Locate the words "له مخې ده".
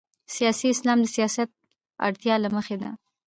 2.43-2.89